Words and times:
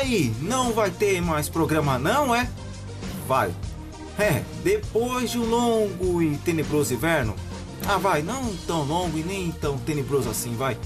aí, 0.00 0.34
não 0.40 0.72
vai 0.72 0.90
ter 0.90 1.20
mais 1.20 1.48
programa 1.48 1.98
não, 1.98 2.34
é? 2.34 2.48
Vai. 3.26 3.54
É, 4.18 4.42
depois 4.62 5.30
de 5.30 5.38
um 5.38 5.44
longo 5.44 6.22
e 6.22 6.36
tenebroso 6.38 6.92
inverno. 6.92 7.34
Ah, 7.86 7.96
vai, 7.96 8.22
não 8.22 8.54
tão 8.66 8.82
longo 8.82 9.18
e 9.18 9.22
nem 9.22 9.52
tão 9.52 9.78
tenebroso 9.78 10.28
assim, 10.28 10.54
vai. 10.56 10.76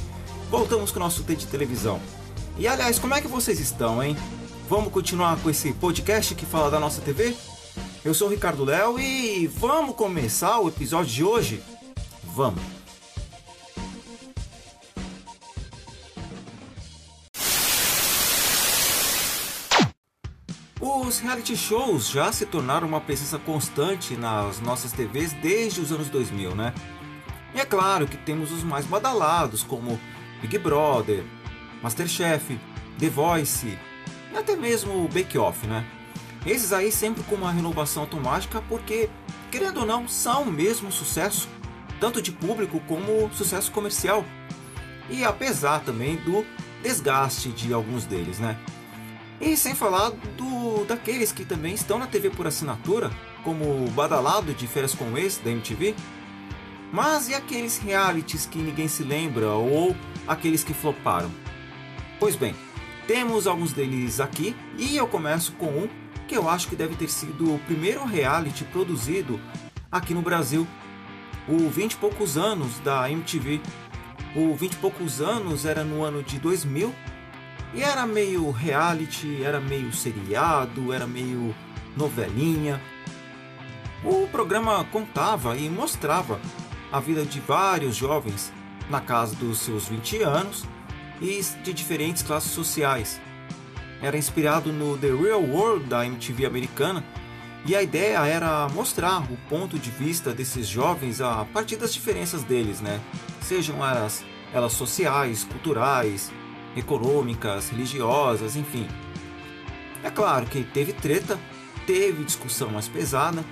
Voltamos 0.51 0.91
com 0.91 0.99
o 0.99 1.03
nosso 1.03 1.23
T 1.23 1.35
de 1.35 1.47
televisão. 1.47 2.01
E 2.59 2.69
aliás, 2.69 2.99
como 2.99 3.15
é 3.15 3.21
que 3.21 3.29
vocês 3.29 3.59
estão, 3.59 4.03
hein? 4.03 4.17
Vamos 4.69 4.93
continuar 4.93 5.37
com 5.39 5.51
esse 5.51 5.73
podcast 5.73 6.35
que 6.35 6.47
fala 6.47 6.71
da 6.71 6.79
nossa 6.79 7.01
TV? 7.01 7.35
Eu 8.05 8.15
sou 8.15 8.29
o 8.29 8.31
Ricardo 8.31 8.65
Léo 8.65 8.99
e 8.99 9.47
vamos 9.47 9.97
começar 9.97 10.61
o 10.61 10.69
episódio 10.69 11.13
de 11.13 11.25
hoje? 11.25 11.63
Vamos! 12.23 12.84
Os 21.15 21.21
reality 21.21 21.57
shows 21.57 22.09
já 22.09 22.33
se 22.33 22.45
tornaram 22.45 22.89
uma 22.89 23.01
presença 23.01 23.39
constante 23.39 24.17
nas 24.17 24.59
nossas 24.59 24.91
TVs 24.91 25.33
desde 25.35 25.81
os 25.81 25.93
anos 25.93 26.09
2000, 26.11 26.57
né? 26.57 26.75
E 27.55 27.61
é 27.61 27.65
claro 27.65 28.05
que 28.09 28.17
temos 28.17 28.51
os 28.51 28.65
mais 28.65 28.85
badalados, 28.85 29.63
como 29.63 30.01
Big 30.43 30.59
Brother, 30.59 31.23
Masterchef, 31.81 32.59
The 32.99 33.09
Voice 33.11 33.79
e 34.33 34.37
até 34.37 34.57
mesmo 34.57 35.05
o 35.05 35.09
Bake 35.09 35.39
Off, 35.39 35.65
né? 35.69 35.87
Esses 36.45 36.73
aí 36.73 36.91
sempre 36.91 37.23
com 37.23 37.37
uma 37.37 37.53
renovação 37.53 38.03
automática 38.03 38.61
porque, 38.69 39.09
querendo 39.53 39.83
ou 39.83 39.87
não, 39.87 40.09
são 40.09 40.45
mesmo 40.45 40.91
sucesso, 40.91 41.49
tanto 42.01 42.21
de 42.21 42.33
público 42.33 42.81
como 42.89 43.33
sucesso 43.33 43.71
comercial. 43.71 44.25
E 45.09 45.23
apesar 45.23 45.79
também 45.79 46.17
do 46.17 46.45
desgaste 46.83 47.51
de 47.51 47.73
alguns 47.73 48.05
deles, 48.05 48.41
né? 48.41 48.59
E 49.41 49.57
sem 49.57 49.75
falar 49.75 50.11
do 50.11 50.55
daqueles 50.85 51.33
que 51.33 51.45
também 51.45 51.75
estão 51.75 51.99
na 51.99 52.07
TV 52.07 52.31
por 52.31 52.47
assinatura, 52.47 53.11
como 53.43 53.65
o 53.65 53.91
Badalado 53.91 54.53
de 54.55 54.67
Férias 54.67 54.95
com 54.95 55.17
Ex 55.17 55.39
da 55.39 55.51
MTV. 55.51 55.95
Mas 56.93 57.29
e 57.29 57.35
aqueles 57.35 57.79
realities 57.79 58.47
que 58.47 58.59
ninguém 58.59 58.87
se 58.87 59.03
lembra 59.03 59.51
ou 59.51 59.97
aqueles 60.27 60.63
que 60.63 60.73
floparam? 60.73 61.31
Pois 62.21 62.37
bem, 62.37 62.55
temos 63.07 63.47
alguns 63.47 63.73
deles 63.73 64.21
aqui 64.21 64.55
e 64.79 64.97
eu 64.97 65.07
começo 65.07 65.53
com 65.53 65.67
um 65.67 65.89
que 66.27 66.37
eu 66.37 66.49
acho 66.49 66.69
que 66.69 66.77
deve 66.77 66.95
ter 66.95 67.09
sido 67.09 67.55
o 67.55 67.59
primeiro 67.61 68.05
reality 68.05 68.65
produzido 68.65 69.41
aqui 69.91 70.15
no 70.15 70.23
Brasil, 70.23 70.67
o 71.49 71.69
20 71.69 71.93
e 71.93 71.97
poucos 71.97 72.37
anos 72.37 72.79
da 72.81 73.11
MTV. 73.11 73.61
O 74.35 74.55
20 74.55 74.73
e 74.73 74.77
poucos 74.77 75.21
anos 75.21 75.65
era 75.65 75.85
no 75.85 76.03
ano 76.03 76.23
de 76.23 76.39
2000 76.39 76.95
e 77.75 77.83
era 77.83 78.07
meio 78.07 78.51
reality, 78.51 79.43
era 79.43 79.61
meio 79.61 79.93
seriado, 79.93 80.93
era 80.93 81.07
meio 81.07 81.55
novelinha. 81.97 82.81
O 84.05 84.29
programa 84.29 84.85
contava 84.85 85.57
e 85.57 85.69
mostrava 85.69 86.41
a 86.93 87.01
vida 87.01 87.25
de 87.25 87.41
vários 87.41 87.97
jovens 87.97 88.53
na 88.89 89.01
casa 89.01 89.35
dos 89.35 89.59
seus 89.59 89.89
20 89.89 90.23
anos 90.23 90.65
e 91.21 91.41
de 91.63 91.73
diferentes 91.73 92.23
classes 92.23 92.53
sociais. 92.53 93.21
Era 94.01 94.17
inspirado 94.17 94.73
no 94.73 94.97
The 94.97 95.09
Real 95.09 95.43
World 95.43 95.87
da 95.87 96.07
MTV 96.07 96.47
americana 96.47 97.05
e 97.67 97.75
a 97.75 97.83
ideia 97.83 98.25
era 98.27 98.69
mostrar 98.69 99.23
o 99.33 99.37
ponto 99.49 99.79
de 99.79 99.91
vista 99.91 100.33
desses 100.33 100.69
jovens 100.69 101.21
a 101.21 101.45
partir 101.47 101.77
das 101.77 101.93
diferenças 101.93 102.45
deles, 102.45 102.81
né? 102.81 103.01
Sejam 103.41 103.77
elas, 103.85 104.23
elas 104.53 104.73
sociais, 104.73 105.45
culturais, 105.45 106.31
econômicas, 106.77 107.69
religiosas, 107.71 108.57
enfim. 108.57 108.89
É 110.03 110.11
claro 110.11 110.47
que 110.47 110.63
teve 110.63 110.93
treta, 110.93 111.39
teve 111.87 112.25
discussão 112.25 112.71
mais 112.71 112.89
pesada, 112.89 113.45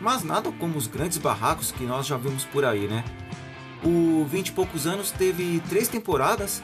mas 0.00 0.22
nada 0.22 0.50
como 0.52 0.76
os 0.76 0.86
grandes 0.86 1.18
barracos 1.18 1.70
que 1.70 1.84
nós 1.84 2.06
já 2.06 2.16
vimos 2.16 2.44
por 2.44 2.64
aí, 2.64 2.86
né? 2.86 3.04
O 3.84 4.24
20 4.24 4.48
e 4.48 4.52
poucos 4.52 4.86
anos 4.86 5.10
teve 5.10 5.60
três 5.68 5.88
temporadas, 5.88 6.62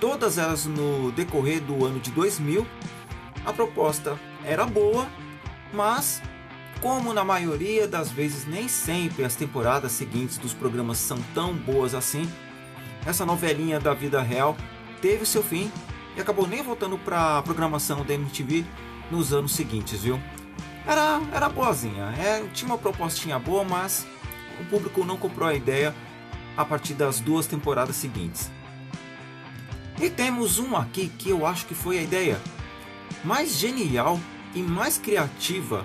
todas 0.00 0.38
elas 0.38 0.66
no 0.66 1.10
decorrer 1.12 1.60
do 1.62 1.84
ano 1.84 1.98
de 1.98 2.10
2000. 2.10 2.66
A 3.44 3.52
proposta 3.52 4.18
era 4.44 4.66
boa, 4.66 5.08
mas 5.72 6.20
como 6.80 7.12
na 7.12 7.24
maioria 7.24 7.88
das 7.88 8.10
vezes 8.10 8.46
nem 8.46 8.68
sempre 8.68 9.24
as 9.24 9.34
temporadas 9.34 9.92
seguintes 9.92 10.38
dos 10.38 10.52
programas 10.52 10.98
são 10.98 11.18
tão 11.34 11.54
boas 11.54 11.94
assim, 11.94 12.30
essa 13.06 13.24
novelinha 13.24 13.80
da 13.80 13.94
vida 13.94 14.20
real 14.20 14.56
teve 15.00 15.24
seu 15.26 15.42
fim 15.42 15.70
e 16.16 16.20
acabou 16.20 16.46
nem 16.46 16.62
voltando 16.62 16.98
para 16.98 17.38
a 17.38 17.42
programação 17.42 18.04
da 18.04 18.14
MTV 18.14 18.64
nos 19.10 19.32
anos 19.32 19.52
seguintes, 19.52 20.02
viu? 20.02 20.20
Era, 20.86 21.20
era 21.32 21.48
boazinha, 21.48 22.14
é, 22.18 22.42
tinha 22.52 22.70
uma 22.70 22.78
propostinha 22.78 23.38
boa, 23.38 23.62
mas 23.62 24.06
o 24.60 24.64
público 24.64 25.04
não 25.04 25.16
comprou 25.16 25.48
a 25.48 25.54
ideia 25.54 25.94
a 26.56 26.64
partir 26.64 26.94
das 26.94 27.20
duas 27.20 27.46
temporadas 27.46 27.96
seguintes. 27.96 28.50
E 30.00 30.08
temos 30.08 30.58
um 30.58 30.76
aqui 30.76 31.08
que 31.18 31.30
eu 31.30 31.46
acho 31.46 31.66
que 31.66 31.74
foi 31.74 31.98
a 31.98 32.02
ideia 32.02 32.40
mais 33.24 33.56
genial 33.56 34.18
e 34.54 34.62
mais 34.62 34.96
criativa 34.96 35.84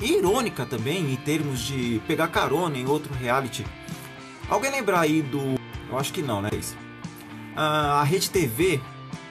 e 0.00 0.12
irônica 0.12 0.64
também 0.64 1.12
em 1.12 1.16
termos 1.16 1.60
de 1.60 2.00
pegar 2.06 2.28
carona 2.28 2.76
em 2.78 2.86
outro 2.86 3.12
reality. 3.14 3.66
Alguém 4.48 4.70
lembrar 4.70 5.00
aí 5.00 5.22
do. 5.22 5.58
Eu 5.90 5.98
acho 5.98 6.12
que 6.12 6.22
não, 6.22 6.40
né? 6.40 6.50
A 7.60 8.04
Rede 8.04 8.30
TV, 8.30 8.80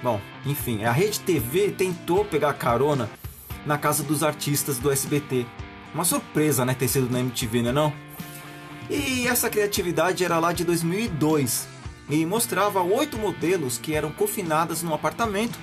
bom, 0.03 0.19
enfim, 0.45 0.83
a 0.83 0.91
Rede 0.91 1.21
TV 1.21 1.71
tentou 1.71 2.25
pegar 2.25 2.53
carona 2.55 3.09
na 3.65 3.77
casa 3.77 4.03
dos 4.03 4.21
artistas 4.21 4.77
do 4.77 4.91
SBT. 4.91 5.45
Uma 5.93 6.03
surpresa, 6.03 6.65
né, 6.65 6.73
ter 6.73 6.89
sido 6.89 7.09
na 7.09 7.21
MTV, 7.21 7.61
né 7.61 7.71
não? 7.71 7.93
E 8.89 9.25
essa 9.27 9.49
criatividade 9.49 10.25
era 10.25 10.39
lá 10.39 10.51
de 10.51 10.65
2002 10.65 11.69
e 12.09 12.25
mostrava 12.25 12.81
oito 12.81 13.17
modelos 13.17 13.77
que 13.77 13.93
eram 13.93 14.11
confinadas 14.11 14.83
num 14.83 14.93
apartamento 14.93 15.57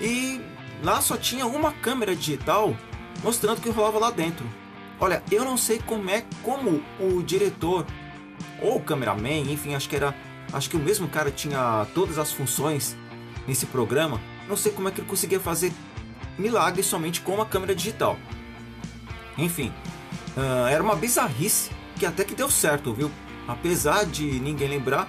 e 0.00 0.40
lá 0.82 1.00
só 1.00 1.16
tinha 1.16 1.46
uma 1.46 1.72
câmera 1.72 2.14
digital 2.14 2.76
mostrando 3.22 3.58
o 3.58 3.60
que 3.60 3.70
rolava 3.70 4.00
lá 4.00 4.10
dentro. 4.10 4.44
Olha, 4.98 5.22
eu 5.30 5.44
não 5.44 5.56
sei 5.56 5.78
como 5.78 6.10
é 6.10 6.24
como 6.42 6.82
o 6.98 7.22
diretor 7.22 7.86
ou 8.60 8.78
o 8.78 8.82
cameraman, 8.82 9.52
enfim, 9.52 9.76
acho 9.76 9.88
que 9.88 9.94
era 9.94 10.12
Acho 10.52 10.70
que 10.70 10.76
o 10.76 10.80
mesmo 10.80 11.08
cara 11.08 11.30
tinha 11.30 11.86
todas 11.94 12.18
as 12.18 12.32
funções 12.32 12.96
nesse 13.46 13.66
programa. 13.66 14.20
Não 14.48 14.56
sei 14.56 14.72
como 14.72 14.88
é 14.88 14.90
que 14.90 15.00
ele 15.00 15.08
conseguia 15.08 15.40
fazer 15.40 15.72
milagres 16.38 16.86
somente 16.86 17.20
com 17.20 17.34
uma 17.34 17.46
câmera 17.46 17.74
digital. 17.74 18.18
Enfim, 19.36 19.72
uh, 20.36 20.66
era 20.68 20.82
uma 20.82 20.96
bizarrice 20.96 21.70
que 21.98 22.06
até 22.06 22.24
que 22.24 22.34
deu 22.34 22.50
certo, 22.50 22.94
viu? 22.94 23.10
Apesar 23.46 24.04
de 24.04 24.24
ninguém 24.40 24.68
lembrar, 24.68 25.06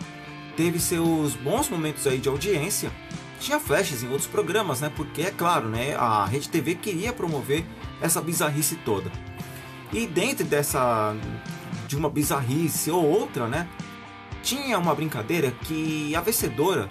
teve 0.57 0.79
seus 0.79 1.35
bons 1.35 1.69
momentos 1.69 2.05
aí 2.07 2.17
de 2.17 2.27
audiência. 2.27 2.91
Tinha 3.39 3.59
flashes 3.59 4.03
em 4.03 4.07
outros 4.09 4.27
programas, 4.27 4.81
né? 4.81 4.91
Porque 4.93 5.21
é 5.21 5.31
claro, 5.31 5.69
né? 5.69 5.95
A 5.95 6.25
Rede 6.25 6.49
TV 6.49 6.75
queria 6.75 7.13
promover 7.13 7.65
essa 8.01 8.21
bizarrice 8.21 8.75
toda. 8.77 9.11
E 9.93 10.05
dentro 10.05 10.45
dessa 10.45 11.15
de 11.87 11.97
uma 11.97 12.09
bizarrice 12.09 12.91
ou 12.91 13.03
outra, 13.03 13.47
né? 13.47 13.67
Tinha 14.43 14.77
uma 14.77 14.95
brincadeira 14.95 15.51
que 15.51 16.15
a 16.15 16.21
vencedora 16.21 16.89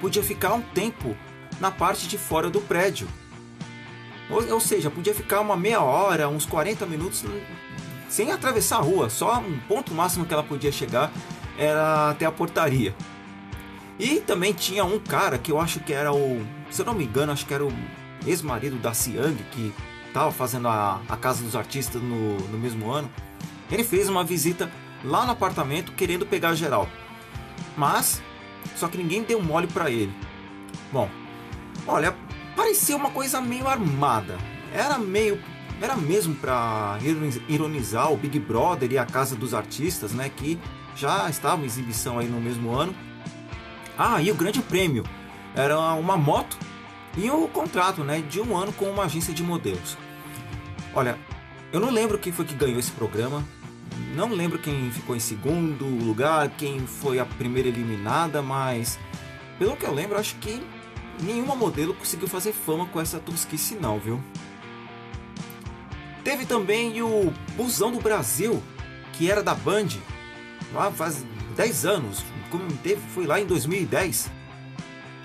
podia 0.00 0.22
ficar 0.22 0.54
um 0.54 0.60
tempo 0.60 1.16
na 1.60 1.70
parte 1.70 2.08
de 2.08 2.16
fora 2.16 2.48
do 2.50 2.60
prédio. 2.60 3.08
Ou, 4.30 4.54
ou, 4.54 4.60
seja, 4.60 4.90
podia 4.90 5.14
ficar 5.14 5.40
uma 5.40 5.56
meia 5.56 5.80
hora, 5.80 6.28
uns 6.28 6.46
40 6.46 6.86
minutos 6.86 7.24
sem 8.08 8.30
atravessar 8.30 8.76
a 8.76 8.82
rua. 8.82 9.10
Só 9.10 9.38
um 9.38 9.58
ponto 9.60 9.92
máximo 9.92 10.24
que 10.24 10.32
ela 10.32 10.42
podia 10.42 10.70
chegar 10.70 11.12
era 11.58 12.10
até 12.10 12.26
a 12.26 12.32
portaria. 12.32 12.94
E 13.98 14.20
também 14.20 14.52
tinha 14.52 14.84
um 14.84 14.98
cara 14.98 15.36
que 15.36 15.52
eu 15.52 15.60
acho 15.60 15.80
que 15.80 15.92
era 15.92 16.12
o. 16.12 16.44
Se 16.70 16.80
eu 16.80 16.86
não 16.86 16.94
me 16.94 17.04
engano, 17.04 17.32
acho 17.32 17.44
que 17.44 17.52
era 17.52 17.64
o 17.64 17.72
ex-marido 18.26 18.76
da 18.76 18.94
Siang, 18.94 19.36
que 19.50 19.74
estava 20.06 20.30
fazendo 20.32 20.68
a, 20.68 21.00
a 21.08 21.16
Casa 21.16 21.42
dos 21.42 21.54
Artistas 21.54 22.00
no, 22.00 22.36
no 22.48 22.58
mesmo 22.58 22.90
ano. 22.90 23.10
Ele 23.70 23.84
fez 23.84 24.08
uma 24.08 24.24
visita 24.24 24.70
lá 25.04 25.24
no 25.24 25.32
apartamento 25.32 25.92
querendo 25.92 26.26
pegar 26.26 26.54
geral. 26.54 26.88
Mas, 27.76 28.22
só 28.76 28.88
que 28.88 28.98
ninguém 28.98 29.22
deu 29.22 29.42
mole 29.42 29.66
para 29.66 29.90
ele. 29.90 30.12
Bom, 30.92 31.08
olha, 31.86 32.14
parecia 32.56 32.96
uma 32.96 33.10
coisa 33.10 33.40
meio 33.40 33.66
armada. 33.68 34.38
Era 34.72 34.98
meio. 34.98 35.40
Era 35.80 35.96
mesmo 35.96 36.34
para 36.34 36.98
ironizar 37.48 38.12
o 38.12 38.16
Big 38.16 38.38
Brother 38.38 38.92
e 38.92 38.98
a 38.98 39.06
Casa 39.06 39.34
dos 39.34 39.54
Artistas, 39.54 40.12
né? 40.12 40.28
Que 40.28 40.58
já 40.94 41.28
estavam 41.30 41.64
em 41.64 41.66
exibição 41.66 42.18
aí 42.18 42.26
no 42.26 42.40
mesmo 42.40 42.74
ano. 42.74 42.94
Ah, 43.96 44.20
e 44.20 44.30
o 44.30 44.34
grande 44.34 44.60
prêmio 44.60 45.04
era 45.54 45.78
uma 45.94 46.16
moto 46.16 46.58
e 47.16 47.30
o 47.30 47.48
contrato, 47.48 48.04
né? 48.04 48.20
De 48.20 48.40
um 48.40 48.56
ano 48.56 48.72
com 48.72 48.86
uma 48.86 49.04
agência 49.04 49.32
de 49.32 49.42
modelos. 49.42 49.96
Olha, 50.94 51.18
eu 51.72 51.80
não 51.80 51.90
lembro 51.90 52.18
quem 52.18 52.32
foi 52.32 52.44
que 52.44 52.54
ganhou 52.54 52.78
esse 52.78 52.90
programa, 52.90 53.42
não 54.14 54.28
lembro 54.28 54.58
quem 54.58 54.90
ficou 54.90 55.14
em 55.14 55.20
segundo 55.20 55.84
lugar, 55.84 56.48
quem 56.50 56.86
foi 56.86 57.18
a 57.18 57.24
primeira 57.24 57.68
eliminada, 57.68 58.42
mas 58.42 58.98
pelo 59.58 59.76
que 59.76 59.84
eu 59.84 59.92
lembro, 59.92 60.18
acho 60.18 60.36
que 60.36 60.62
nenhuma 61.22 61.54
modelo 61.54 61.94
conseguiu 61.94 62.28
fazer 62.28 62.52
fama 62.52 62.86
com 62.86 63.00
essa 63.00 63.18
tosquice 63.18 63.74
não, 63.74 63.98
viu? 63.98 64.20
Teve 66.24 66.44
também 66.46 67.02
o 67.02 67.32
Busão 67.56 67.90
do 67.90 68.00
Brasil, 68.00 68.62
que 69.12 69.30
era 69.30 69.42
da 69.42 69.54
Band, 69.54 69.88
lá 70.72 70.90
faz 70.90 71.24
10 71.56 71.86
anos, 71.86 72.24
como 72.50 72.70
teve, 72.78 73.00
foi 73.14 73.26
lá 73.26 73.40
em 73.40 73.46
2010. 73.46 74.30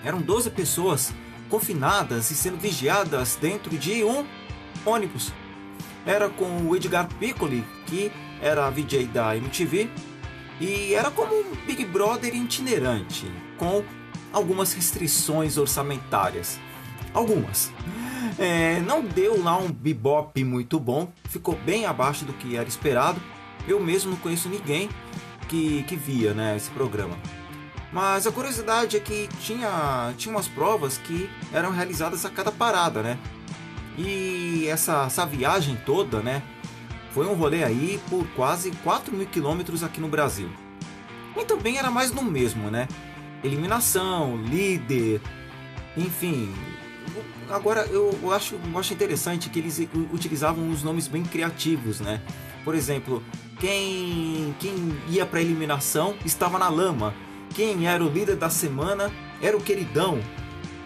Eram 0.04 0.21
12 0.21 0.50
pessoas 0.51 1.13
confinadas 1.50 2.31
e 2.31 2.36
sendo 2.36 2.57
vigiadas 2.57 3.38
dentro 3.39 3.78
de 3.78 4.04
um 4.04 4.25
ônibus. 4.86 5.31
Era 6.06 6.30
com 6.30 6.68
o 6.68 6.75
Edgar 6.75 7.07
Piccoli, 7.19 7.63
que 7.88 8.12
era 8.42 8.70
VJ 8.70 9.06
da 9.08 9.36
MTV, 9.36 9.90
e 10.60 10.94
era 10.94 11.12
como 11.12 11.34
um 11.34 11.56
Big 11.66 11.84
Brother 11.86 12.34
itinerante, 12.36 13.32
com 13.58 13.84
algumas 14.32 14.74
restrições 14.74 15.58
orçamentárias. 15.58 16.60
Algumas. 17.14 17.72
É, 18.38 18.80
não 18.82 19.02
deu 19.02 19.42
lá 19.42 19.58
um 19.58 19.72
bebop 19.72 20.44
muito 20.44 20.80
bom, 20.80 21.12
ficou 21.30 21.56
bem 21.56 21.86
abaixo 21.86 22.26
do 22.26 22.34
que 22.34 22.56
era 22.58 22.68
esperado. 22.68 23.22
Eu 23.68 23.80
mesmo 23.80 24.12
não 24.12 24.18
conheço 24.18 24.50
ninguém 24.50 24.90
que, 25.48 25.84
que 25.84 25.96
via 25.96 26.34
né, 26.34 26.56
esse 26.56 26.70
programa. 26.72 27.18
Mas 27.92 28.28
a 28.28 28.31
curiosidade 28.31 28.98
é 28.98 29.00
que 29.00 29.30
tinha, 29.40 30.14
tinha 30.18 30.36
umas 30.36 30.48
provas 30.48 30.98
que 30.98 31.30
eram 31.54 31.72
realizadas 31.72 32.26
a 32.26 32.30
cada 32.30 32.52
parada, 32.52 33.02
né? 33.02 33.18
E 33.98 34.68
essa, 34.68 35.06
essa 35.06 35.26
viagem 35.26 35.78
toda, 35.86 36.20
né? 36.20 36.44
Foi 37.16 37.26
um 37.26 37.34
rolê 37.34 37.64
aí 37.64 37.98
por 38.10 38.28
quase 38.36 38.72
4 38.84 39.16
mil 39.16 39.26
quilômetros 39.26 39.84
aqui 39.84 40.02
no 40.02 40.10
Brasil. 40.10 40.50
E 41.38 41.46
também 41.46 41.78
era 41.78 41.90
mais 41.90 42.12
do 42.12 42.22
mesmo, 42.22 42.70
né? 42.70 42.90
Eliminação, 43.42 44.36
líder, 44.36 45.22
enfim. 45.96 46.54
Agora 47.50 47.86
eu 47.86 48.34
acho, 48.34 48.56
eu 48.56 48.78
acho 48.78 48.94
interessante 48.94 49.50
que 49.50 49.60
eles 49.60 49.80
utilizavam 50.12 50.62
uns 50.66 50.84
nomes 50.84 51.08
bem 51.08 51.24
criativos, 51.24 52.02
né? 52.02 52.20
Por 52.66 52.76
exemplo, 52.76 53.24
quem, 53.62 54.54
quem 54.60 54.76
ia 55.08 55.26
para 55.26 55.40
eliminação 55.40 56.18
estava 56.26 56.60
na 56.60 56.68
lama. 56.68 57.14
Quem 57.56 57.88
era 57.88 58.04
o 58.04 58.10
líder 58.10 58.36
da 58.36 58.50
semana 58.50 59.10
era 59.42 59.56
o 59.56 59.62
queridão. 59.62 60.20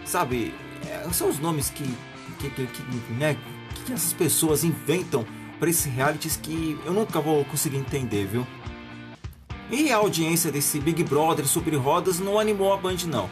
Sabe? 0.04 0.54
É, 0.88 1.12
são 1.12 1.28
os 1.28 1.40
nomes 1.40 1.70
que, 1.70 1.92
que, 2.38 2.50
que, 2.50 2.66
que, 2.68 3.12
né, 3.14 3.36
que 3.84 3.92
essas 3.92 4.12
pessoas 4.12 4.62
inventam 4.62 5.26
para 5.60 5.68
esses 5.68 5.84
realities 5.84 6.36
que 6.36 6.80
eu 6.86 6.92
nunca 6.92 7.20
vou 7.20 7.44
conseguir 7.44 7.76
entender, 7.76 8.26
viu? 8.26 8.46
E 9.70 9.92
a 9.92 9.98
audiência 9.98 10.50
desse 10.50 10.80
Big 10.80 11.04
Brother 11.04 11.46
sobre 11.46 11.76
rodas 11.76 12.18
não 12.18 12.40
animou 12.40 12.72
a 12.72 12.76
Band 12.78 12.96
não, 13.06 13.30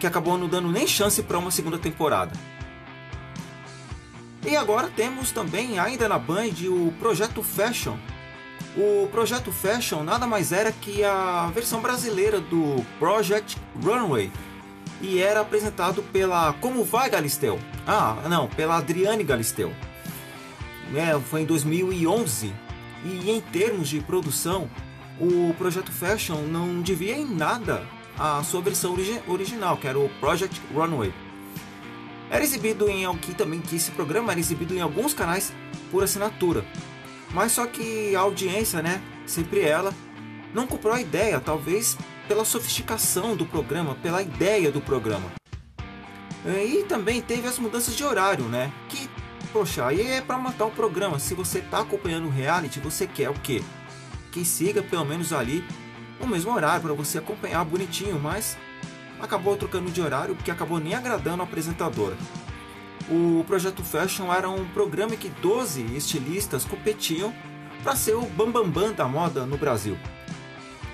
que 0.00 0.06
acabou 0.06 0.38
não 0.38 0.48
dando 0.48 0.70
nem 0.70 0.86
chance 0.86 1.22
para 1.22 1.36
uma 1.36 1.50
segunda 1.50 1.76
temporada. 1.76 2.32
E 4.46 4.56
agora 4.56 4.88
temos 4.94 5.32
também, 5.32 5.78
ainda 5.78 6.08
na 6.08 6.18
Band, 6.18 6.54
o 6.68 6.94
Projeto 7.00 7.42
Fashion. 7.42 7.96
O 8.76 9.08
Projeto 9.08 9.50
Fashion 9.50 10.04
nada 10.04 10.26
mais 10.26 10.52
era 10.52 10.70
que 10.70 11.02
a 11.02 11.50
versão 11.52 11.80
brasileira 11.80 12.40
do 12.40 12.84
Project 12.98 13.58
Runway 13.82 14.30
e 15.02 15.18
era 15.18 15.40
apresentado 15.40 16.02
pela 16.04 16.52
Como 16.54 16.84
Vai 16.84 17.10
Galisteu? 17.10 17.58
Ah, 17.86 18.16
não, 18.28 18.46
pela 18.46 18.76
Adriane 18.76 19.24
Galisteu 19.24 19.72
né, 20.90 21.18
foi 21.20 21.42
em 21.42 21.44
2011 21.44 22.52
e 23.04 23.30
em 23.30 23.40
termos 23.40 23.88
de 23.88 24.00
produção 24.00 24.68
o 25.18 25.54
projeto 25.56 25.90
Fashion 25.90 26.42
não 26.42 26.80
devia 26.80 27.16
em 27.16 27.24
nada 27.24 27.86
a 28.18 28.42
sua 28.42 28.60
versão 28.60 28.92
origi 28.92 29.20
original, 29.26 29.76
que 29.76 29.86
era 29.86 29.98
o 29.98 30.08
Project 30.20 30.60
Runway. 30.74 31.12
Era 32.30 32.42
exibido 32.42 32.88
em 32.88 33.06
aqui 33.06 33.34
também 33.34 33.60
que 33.60 33.76
esse 33.76 33.90
programa 33.90 34.32
era 34.32 34.40
exibido 34.40 34.74
em 34.74 34.80
alguns 34.80 35.14
canais 35.14 35.52
por 35.90 36.02
assinatura. 36.02 36.64
Mas 37.32 37.52
só 37.52 37.66
que 37.66 38.14
a 38.16 38.20
audiência, 38.20 38.82
né, 38.82 39.00
sempre 39.26 39.60
ela, 39.60 39.92
não 40.52 40.66
comprou 40.66 40.94
a 40.94 41.00
ideia, 41.00 41.40
talvez 41.40 41.96
pela 42.26 42.44
sofisticação 42.44 43.36
do 43.36 43.46
programa, 43.46 43.94
pela 43.96 44.22
ideia 44.22 44.72
do 44.72 44.80
programa. 44.80 45.30
E 46.44 46.84
também 46.84 47.20
teve 47.20 47.46
as 47.46 47.58
mudanças 47.58 47.96
de 47.96 48.04
horário, 48.04 48.44
né, 48.44 48.72
que 48.88 49.08
Poxa, 49.58 49.86
aí 49.86 50.02
é 50.02 50.20
para 50.20 50.36
matar 50.36 50.66
o 50.66 50.70
programa. 50.70 51.18
Se 51.18 51.32
você 51.32 51.62
tá 51.62 51.80
acompanhando 51.80 52.26
o 52.26 52.30
reality, 52.30 52.78
você 52.78 53.06
quer 53.06 53.30
o 53.30 53.32
quê? 53.32 53.64
Que 54.30 54.44
siga 54.44 54.82
pelo 54.82 55.06
menos 55.06 55.32
ali 55.32 55.64
o 56.20 56.26
mesmo 56.26 56.52
horário 56.52 56.82
para 56.82 56.92
você 56.92 57.16
acompanhar 57.16 57.64
bonitinho, 57.64 58.20
mas 58.20 58.58
acabou 59.18 59.56
trocando 59.56 59.90
de 59.90 59.98
horário 59.98 60.36
porque 60.36 60.50
acabou 60.50 60.78
nem 60.78 60.92
agradando 60.92 61.42
a 61.42 61.46
apresentadora. 61.46 62.18
O 63.08 63.44
Projeto 63.46 63.82
Fashion 63.82 64.30
era 64.30 64.46
um 64.46 64.68
programa 64.68 65.16
que 65.16 65.30
12 65.30 65.86
estilistas 65.96 66.66
competiam 66.66 67.32
para 67.82 67.96
ser 67.96 68.14
o 68.14 68.26
bambambam 68.26 68.70
bam, 68.70 68.88
bam 68.88 68.92
da 68.92 69.08
moda 69.08 69.46
no 69.46 69.56
Brasil. 69.56 69.96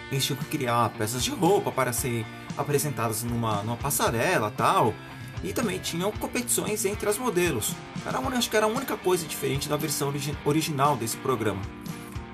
Eles 0.09 0.25
tinham 0.25 0.39
que 0.39 0.45
criar 0.45 0.89
peças 0.91 1.25
de 1.25 1.33
roupa 1.33 1.73
para 1.73 1.93
serem 1.93 2.25
apresentadas 2.57 3.25
numa, 3.25 3.61
numa 3.65 3.77
passarela 3.77 4.53
tal, 4.57 4.95
e 5.43 5.53
também 5.53 5.79
tinham 5.79 6.13
competições 6.13 6.85
entre 6.85 7.09
as 7.09 7.19
modelos. 7.19 7.75
Era, 8.07 8.19
acho 8.19 8.51
que 8.51 8.57
era 8.57 8.67
a 8.67 8.69
única 8.69 8.97
coisa 8.97 9.27
diferente 9.27 9.69
da 9.69 9.77
versão 9.77 10.09
origi 10.09 10.37
original 10.45 10.97
desse 10.97 11.17
programa. 11.17 11.61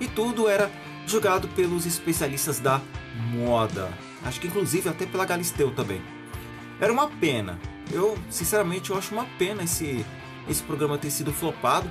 E 0.00 0.06
tudo 0.06 0.48
era 0.48 0.70
julgado 1.06 1.48
pelos 1.48 1.86
especialistas 1.86 2.60
da 2.60 2.80
moda. 3.32 3.90
Acho 4.24 4.40
que 4.40 4.46
inclusive 4.46 4.88
até 4.88 5.06
pela 5.06 5.24
Galisteu 5.24 5.74
também. 5.74 6.02
Era 6.80 6.92
uma 6.92 7.08
pena. 7.08 7.58
Eu, 7.90 8.16
sinceramente, 8.30 8.90
eu 8.90 8.98
acho 8.98 9.14
uma 9.14 9.24
pena 9.38 9.64
esse, 9.64 10.04
esse 10.48 10.62
programa 10.62 10.98
ter 10.98 11.10
sido 11.10 11.32
flopado. 11.32 11.90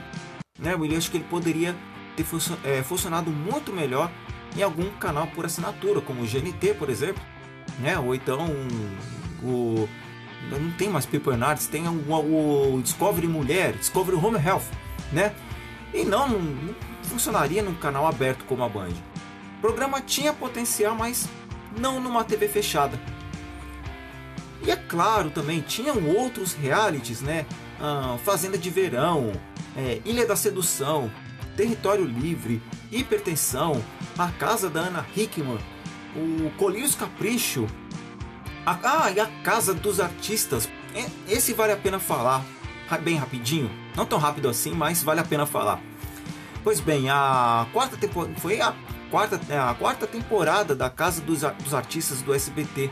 Né? 0.59 0.73
Eu 0.73 0.97
acho 0.97 1.09
que 1.09 1.17
ele 1.17 1.25
poderia 1.25 1.75
ter 2.15 2.25
é, 2.63 2.83
funcionado 2.83 3.31
muito 3.31 3.73
melhor 3.73 4.11
em 4.55 4.61
algum 4.61 4.89
canal 4.97 5.27
por 5.27 5.45
assinatura, 5.45 5.99
como 5.99 6.21
o 6.21 6.25
GNT, 6.25 6.75
por 6.75 6.89
exemplo. 6.89 7.21
Né? 7.79 7.97
Ou 7.97 8.15
então 8.15 8.47
o 9.43 9.89
não 10.49 10.71
tem 10.71 10.89
mais 10.89 11.05
Paper 11.05 11.37
Nerds, 11.37 11.67
tem 11.67 11.87
o, 11.87 11.91
o, 11.91 12.81
Discovery 12.81 13.27
Mulher, 13.27 13.73
Discovery 13.73 14.17
Home 14.17 14.37
Health, 14.37 14.65
né? 15.11 15.33
E 15.93 16.03
não, 16.03 16.27
não, 16.27 16.39
não 16.39 16.75
funcionaria 17.03 17.61
num 17.61 17.73
canal 17.73 18.05
aberto 18.07 18.45
como 18.45 18.63
a 18.63 18.69
Band. 18.69 18.93
O 19.57 19.61
programa 19.61 20.01
tinha 20.01 20.33
potencial, 20.33 20.95
mas 20.95 21.27
não 21.77 21.99
numa 21.99 22.23
TV 22.23 22.47
fechada. 22.47 22.99
E 24.63 24.71
é 24.71 24.75
claro 24.75 25.29
também, 25.29 25.61
tinham 25.61 26.03
outros 26.07 26.53
realities, 26.53 27.21
né? 27.21 27.45
Ah, 27.79 28.17
Fazenda 28.23 28.57
de 28.57 28.69
Verão, 28.69 29.31
é, 29.75 30.01
Ilha 30.03 30.25
da 30.25 30.35
Sedução, 30.35 31.11
Território 31.55 32.05
Livre, 32.05 32.61
Hipertensão, 32.91 33.83
A 34.17 34.29
Casa 34.29 34.69
da 34.69 34.81
Ana 34.81 35.05
Hickman, 35.15 35.59
o 36.15 36.49
Colírios 36.57 36.95
Capricho, 36.95 37.67
ah, 38.67 39.11
e 39.11 39.19
a 39.19 39.27
Casa 39.43 39.73
dos 39.73 39.99
Artistas. 39.99 40.69
É, 40.93 41.05
esse 41.31 41.53
vale 41.53 41.71
a 41.71 41.77
pena 41.77 41.99
falar 41.99 42.43
bem 42.97 43.17
rapidinho. 43.17 43.69
Não 43.95 44.05
tão 44.05 44.19
rápido 44.19 44.47
assim, 44.47 44.71
mas 44.71 45.03
vale 45.03 45.19
a 45.19 45.23
pena 45.23 45.45
falar. 45.45 45.81
Pois 46.63 46.79
bem, 46.79 47.09
a 47.09 47.65
quarta 47.71 47.95
temporada 47.97 48.33
foi 48.39 48.61
a 48.61 48.73
quarta, 49.09 49.39
é, 49.49 49.57
a 49.57 49.73
quarta 49.73 50.05
temporada 50.05 50.75
da 50.75 50.89
Casa 50.89 51.21
dos, 51.21 51.41
dos 51.41 51.73
Artistas 51.73 52.21
do 52.21 52.33
SBT. 52.33 52.89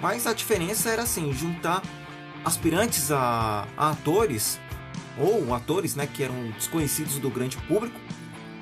Mas 0.00 0.26
a 0.26 0.32
diferença 0.32 0.90
era 0.90 1.02
assim, 1.02 1.32
juntar 1.32 1.82
aspirantes 2.44 3.10
a, 3.10 3.66
a 3.76 3.90
atores 3.90 4.60
ou 5.16 5.54
atores, 5.54 5.94
né, 5.94 6.06
que 6.06 6.22
eram 6.22 6.50
desconhecidos 6.50 7.18
do 7.18 7.30
grande 7.30 7.56
público, 7.56 7.98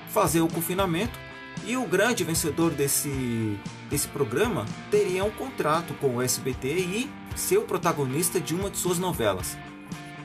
fazer 0.09 0.43
o 0.43 0.49
confinamento 0.49 1.19
e 1.65 1.77
o 1.77 1.87
grande 1.87 2.25
vencedor 2.25 2.71
desse, 2.71 3.59
desse 3.89 4.09
programa 4.09 4.67
teria 4.91 5.25
um 5.25 5.31
contrato 5.31 5.95
com 5.95 6.17
o 6.17 6.23
SBT 6.23 6.69
e 6.69 7.11
ser 7.37 7.59
o 7.59 7.63
protagonista 7.63 8.41
de 8.41 8.55
uma 8.55 8.71
de 8.71 8.79
suas 8.79 8.99
novelas. 8.99 9.57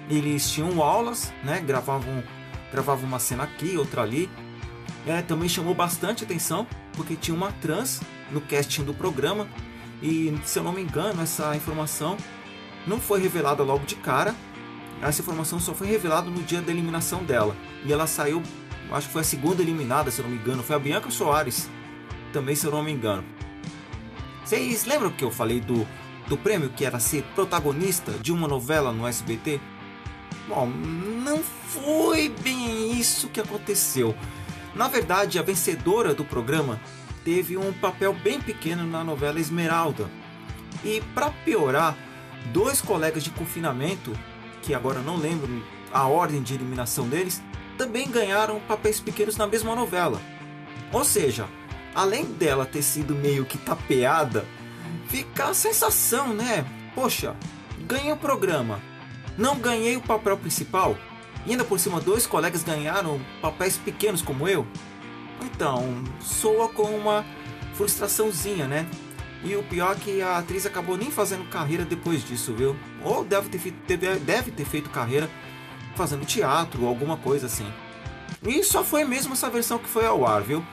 Eles 0.10 0.50
tinham 0.50 0.82
aulas, 0.82 1.34
né, 1.44 1.60
gravavam, 1.60 2.24
gravavam 2.72 3.06
uma 3.06 3.20
cena 3.20 3.44
aqui, 3.44 3.77
outra 3.77 4.01
ali. 4.01 4.29
É, 5.06 5.22
também 5.22 5.48
chamou 5.48 5.74
bastante 5.74 6.24
atenção 6.24 6.67
porque 6.94 7.15
tinha 7.15 7.36
uma 7.36 7.51
trans 7.53 8.01
no 8.32 8.41
casting 8.41 8.84
do 8.84 8.94
programa 8.94 9.48
e, 10.01 10.38
se 10.44 10.60
eu 10.60 10.63
não 10.63 10.74
me 10.74 10.82
engano, 10.82 11.22
essa 11.22 11.56
informação 11.56 12.17
não 12.86 13.00
foi 13.00 13.22
revelada 13.22 13.63
logo 13.63 13.86
de 13.86 13.96
cara. 13.96 14.36
Essa 15.01 15.22
informação 15.22 15.60
só 15.60 15.74
foi 15.74 15.88
revelada 15.88 16.29
no 16.29 16.41
dia 16.41 16.62
da 16.62 16.72
eliminação 16.72 17.24
dela 17.24 17.56
e 17.86 17.94
ela 17.94 18.08
saiu 18.08 18.41
acho 18.91 19.08
que 19.08 19.13
foi 19.13 19.22
a 19.22 19.25
segunda 19.25 19.62
eliminada, 19.62 20.12
se 20.12 20.20
eu 20.20 20.24
não 20.24 20.32
me 20.32 20.38
engano, 20.38 20.63
foi 20.63 20.75
a 20.75 20.79
Bianca 20.79 21.10
Soares, 21.10 21.70
também 22.32 22.56
se 22.56 22.65
eu 22.65 22.72
não 22.72 22.84
me 22.84 22.91
engano. 22.91 23.24
Vocês 24.44 24.86
lembram 24.86 25.12
que 25.12 25.24
eu 25.24 25.32
falei 25.32 25.60
do, 25.60 25.86
do 26.27 26.38
prêmio 26.38 26.70
que 26.70 26.86
era 26.86 27.00
ser 27.00 27.24
protagonista 27.36 28.12
de 28.13 28.32
uma 28.32 28.48
novela 28.48 28.91
no 28.91 29.06
SBT? 29.06 29.60
Bom, 30.48 30.67
não 30.67 31.39
foi 31.39 32.29
bem 32.29 32.98
isso 32.98 33.27
que 33.27 33.41
aconteceu. 33.41 34.15
Na 34.74 34.88
verdade, 34.88 35.38
a 35.38 35.41
vencedora 35.41 36.13
do 36.13 36.24
programa 36.24 36.79
teve 37.25 37.58
um 37.58 37.74
papel 37.74 38.13
bem 38.13 38.39
pequeno 38.39 38.86
na 38.86 39.03
novela 39.03 39.39
Esmeralda. 39.39 40.10
E 40.86 41.01
para 41.13 41.29
piorar, 41.44 41.98
dois 42.53 42.82
colegas 42.82 43.24
de 43.24 43.32
confinamento, 43.32 44.13
que 44.62 44.74
agora 44.74 45.01
não 45.01 45.17
lembro 45.17 45.62
a 45.91 46.08
ordem 46.08 46.41
de 46.41 46.53
eliminação 46.53 47.10
deles, 47.10 47.44
também 47.77 48.10
ganharam 48.10 48.60
papéis 48.62 49.00
pequenos 49.00 49.38
na 49.38 49.48
mesma 49.48 49.75
novela. 49.75 50.19
Ou 50.91 51.03
seja, 51.03 51.48
além 51.93 52.25
dela 52.25 52.65
ter 52.65 52.81
sido 52.81 53.15
meio 53.15 53.46
que 53.46 53.57
tapeada, 53.57 54.46
fica 55.07 55.46
a 55.46 55.53
sensação, 55.53 56.34
né? 56.34 56.65
Poxa, 56.96 57.36
ganhei 57.86 58.12
o 58.12 58.17
programa, 58.17 58.81
não 59.38 59.57
ganhei 59.60 59.96
o 59.96 60.01
papel 60.01 60.38
principal, 60.38 60.98
e 61.46 61.51
ainda 61.51 61.63
por 61.63 61.79
cima 61.79 62.01
dois 62.01 62.25
colegas 62.25 62.63
ganharam 62.63 63.22
papéis 63.41 63.77
pequenos 63.77 64.22
como 64.22 64.48
eu. 64.48 64.65
Então, 65.43 66.03
soa 66.19 66.67
com 66.67 66.84
uma 66.84 67.24
frustraçãozinha, 67.75 68.67
né? 68.67 68.88
E 69.43 69.55
o 69.55 69.63
pior 69.63 69.96
é 69.96 70.00
que 70.00 70.22
a 70.22 70.39
atriz 70.39 70.65
acabou 70.65 70.98
nem 70.98 71.12
fazendo 71.12 71.48
carreira 71.50 71.86
depois 71.86 72.24
disso, 72.24 72.53
viu? 72.53 72.75
Ou 73.03 73.24
deve 73.24 73.50
ter, 73.50 73.72
deve, 73.98 74.19
deve 74.19 74.51
ter 74.51 74.65
feito 74.65 74.89
carreira 74.89 75.29
fazendo 75.98 76.25
teatro 76.25 76.84
ou 76.84 76.88
alguma 76.88 77.18
coisa 77.18 77.48
assim. 77.48 77.68
E 78.46 78.63
só 78.63 78.84
foi 78.84 79.04
mesmo 79.04 79.34
essa 79.34 79.50
versão 79.50 79.80
que 79.80 79.89
foi 79.89 80.06
ao 80.06 80.25
ar, 80.25 80.42
viu? 80.42 80.63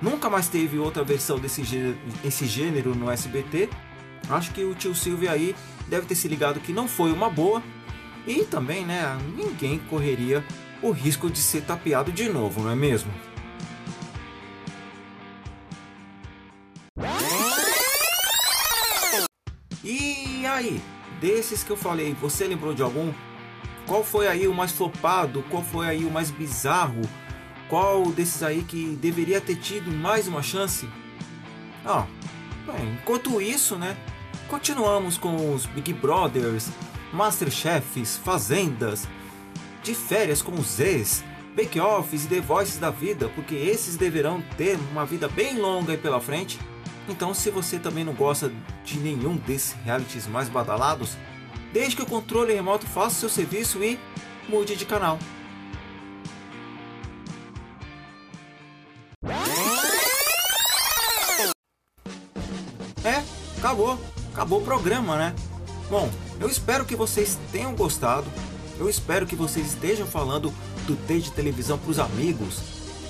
Nunca 0.00 0.28
mais 0.28 0.48
teve 0.48 0.78
outra 0.78 1.04
versão 1.04 1.38
desse 1.38 1.62
gênero, 1.62 1.96
esse 2.24 2.46
gênero 2.46 2.94
no 2.94 3.10
SBT. 3.10 3.68
Acho 4.28 4.50
que 4.52 4.64
o 4.64 4.74
tio 4.74 4.94
Silvio 4.94 5.30
aí 5.30 5.54
deve 5.86 6.06
ter 6.06 6.14
se 6.14 6.26
ligado 6.26 6.58
que 6.58 6.72
não 6.72 6.88
foi 6.88 7.12
uma 7.12 7.30
boa. 7.30 7.62
E 8.26 8.44
também, 8.44 8.84
né, 8.84 9.16
ninguém 9.36 9.78
correria 9.90 10.44
o 10.80 10.90
risco 10.90 11.30
de 11.30 11.38
ser 11.38 11.62
tapeado 11.62 12.10
de 12.10 12.28
novo, 12.28 12.62
não 12.62 12.70
é 12.70 12.74
mesmo? 12.74 13.12
E 19.84 20.46
aí, 20.46 20.80
desses 21.20 21.62
que 21.62 21.70
eu 21.70 21.76
falei, 21.76 22.14
você 22.14 22.46
lembrou 22.46 22.74
de 22.74 22.82
algum? 22.82 23.12
Qual 23.92 24.02
foi 24.02 24.26
aí 24.26 24.48
o 24.48 24.54
mais 24.54 24.72
flopado? 24.72 25.44
Qual 25.50 25.62
foi 25.62 25.86
aí 25.86 26.06
o 26.06 26.10
mais 26.10 26.30
bizarro? 26.30 27.02
Qual 27.68 28.06
desses 28.06 28.42
aí 28.42 28.62
que 28.62 28.96
deveria 28.96 29.38
ter 29.38 29.56
tido 29.56 29.92
mais 29.92 30.26
uma 30.26 30.42
chance? 30.42 30.88
Ah, 31.84 32.06
bem, 32.66 32.94
enquanto 32.94 33.38
isso, 33.38 33.76
né? 33.76 33.94
Continuamos 34.48 35.18
com 35.18 35.52
os 35.52 35.66
Big 35.66 35.92
Brothers, 35.92 36.70
Masterchefs, 37.12 38.16
Fazendas, 38.16 39.06
de 39.82 39.94
férias 39.94 40.40
com 40.40 40.52
os 40.52 40.80
ex, 40.80 41.22
Bake-Offs 41.54 42.24
e 42.24 42.28
The 42.28 42.40
Voices 42.40 42.78
da 42.78 42.88
vida, 42.88 43.28
porque 43.34 43.56
esses 43.56 43.98
deverão 43.98 44.42
ter 44.56 44.78
uma 44.90 45.04
vida 45.04 45.28
bem 45.28 45.58
longa 45.58 45.92
aí 45.92 45.98
pela 45.98 46.18
frente. 46.18 46.58
Então, 47.10 47.34
se 47.34 47.50
você 47.50 47.78
também 47.78 48.04
não 48.04 48.14
gosta 48.14 48.50
de 48.86 48.98
nenhum 48.98 49.36
desses 49.36 49.76
realities 49.84 50.26
mais 50.26 50.48
badalados, 50.48 51.18
desde 51.72 51.96
que 51.96 52.02
o 52.02 52.06
controle 52.06 52.52
remoto 52.52 52.86
faça 52.86 53.20
seu 53.20 53.28
serviço 53.28 53.82
e 53.82 53.98
mude 54.48 54.76
de 54.76 54.84
canal. 54.84 55.18
É, 63.04 63.22
acabou. 63.58 63.98
Acabou 64.32 64.60
o 64.60 64.64
programa, 64.64 65.16
né? 65.16 65.34
Bom, 65.90 66.10
eu 66.40 66.48
espero 66.48 66.84
que 66.84 66.96
vocês 66.96 67.38
tenham 67.50 67.74
gostado. 67.74 68.26
Eu 68.78 68.88
espero 68.88 69.26
que 69.26 69.36
vocês 69.36 69.66
estejam 69.68 70.06
falando 70.06 70.52
do 70.86 70.96
T 71.06 71.20
de 71.20 71.30
televisão 71.32 71.76
para 71.76 71.90
os 71.90 71.98
amigos, 71.98 72.60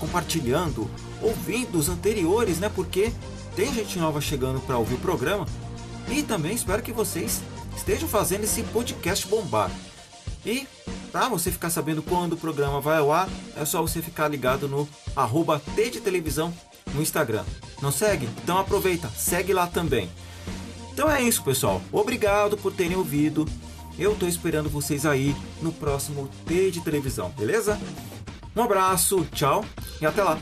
compartilhando, 0.00 0.90
ouvindo 1.22 1.78
os 1.78 1.88
anteriores, 1.88 2.58
né? 2.58 2.68
Porque 2.74 3.12
tem 3.54 3.72
gente 3.72 3.98
nova 3.98 4.20
chegando 4.20 4.60
para 4.60 4.78
ouvir 4.78 4.94
o 4.94 4.98
programa. 4.98 5.46
E 6.08 6.22
também 6.22 6.54
espero 6.54 6.82
que 6.82 6.92
vocês 6.92 7.40
estejam 7.82 8.08
fazendo 8.08 8.44
esse 8.44 8.62
podcast 8.62 9.26
bombar. 9.26 9.70
E 10.46 10.66
para 11.10 11.28
você 11.28 11.50
ficar 11.50 11.68
sabendo 11.68 12.02
quando 12.02 12.34
o 12.34 12.36
programa 12.36 12.80
vai 12.80 12.98
ao 12.98 13.12
ar, 13.12 13.28
é 13.56 13.64
só 13.64 13.82
você 13.82 14.00
ficar 14.00 14.28
ligado 14.28 14.68
no 14.68 14.88
arroba 15.16 15.60
T 15.74 15.90
de 15.90 16.00
televisão 16.00 16.54
no 16.94 17.02
Instagram. 17.02 17.44
Não 17.80 17.90
segue? 17.90 18.28
Então 18.42 18.58
aproveita, 18.58 19.08
segue 19.08 19.52
lá 19.52 19.66
também. 19.66 20.08
Então 20.92 21.10
é 21.10 21.20
isso, 21.22 21.42
pessoal. 21.42 21.82
Obrigado 21.90 22.56
por 22.56 22.72
terem 22.72 22.96
ouvido. 22.96 23.46
Eu 23.98 24.14
tô 24.14 24.26
esperando 24.26 24.70
vocês 24.70 25.04
aí 25.04 25.34
no 25.60 25.72
próximo 25.72 26.28
T 26.46 26.70
de 26.70 26.80
televisão, 26.80 27.30
beleza? 27.30 27.78
Um 28.54 28.62
abraço, 28.62 29.26
tchau 29.32 29.64
e 30.00 30.06
até 30.06 30.22
lá. 30.22 30.38